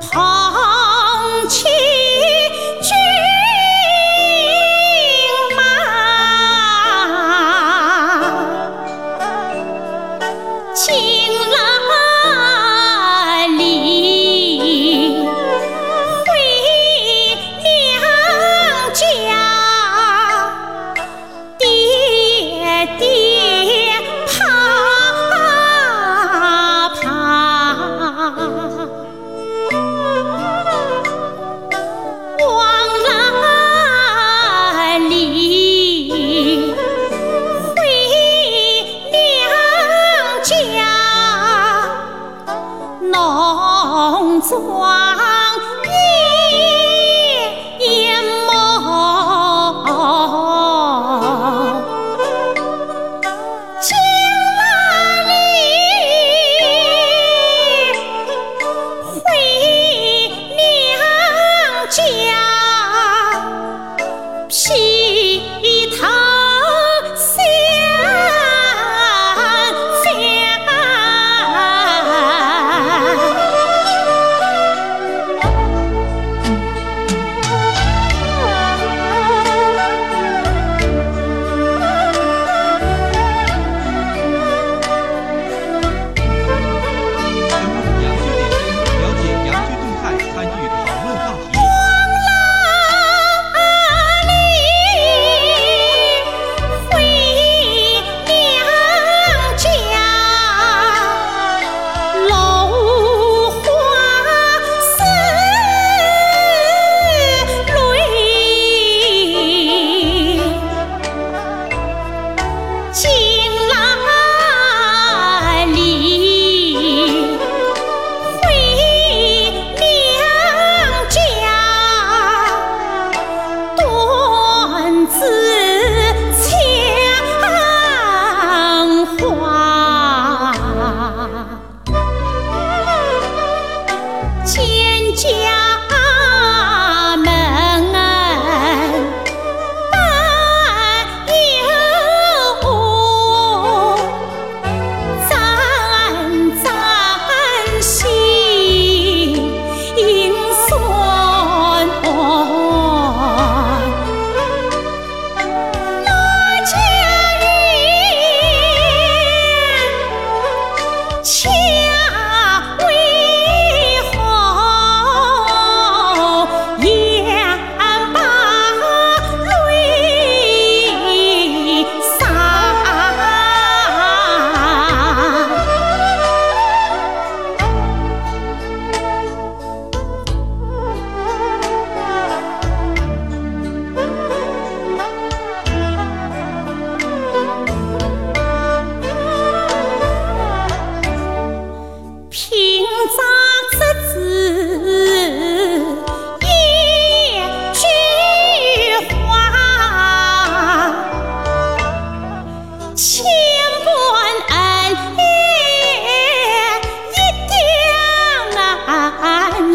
[0.00, 1.64] 捧起
[2.82, 2.94] 骏
[5.56, 5.60] 马，
[10.74, 10.86] 青
[11.50, 11.67] 龙。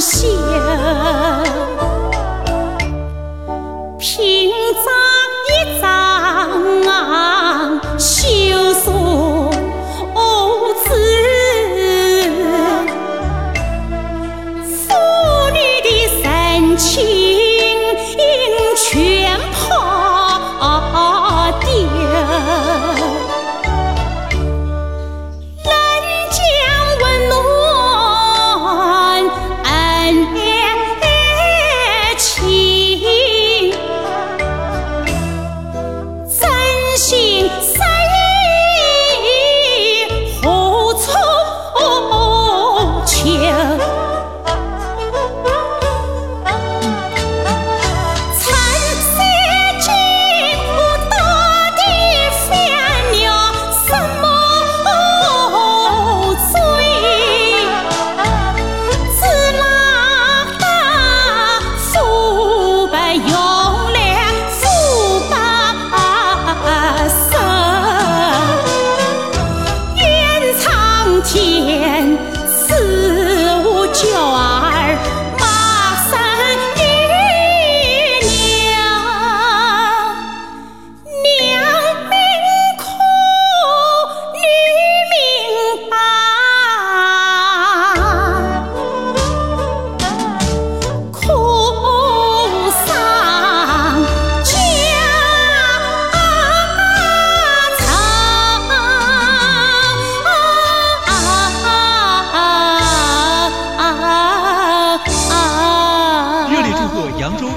[0.03, 0.42] 戏。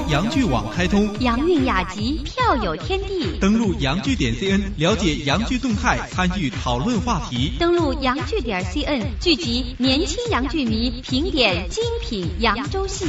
[0.09, 3.37] 洋剧网开通，洋韵雅集，票友天地。
[3.41, 7.51] 登录洋剧点 cn，了解洋剧动态，参与讨论话题。
[7.59, 13.07] 登录洋剧点 cn，聚集年轻洋剧迷，评点精品扬州戏。